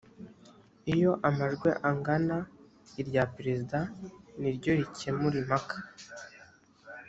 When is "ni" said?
4.39-4.49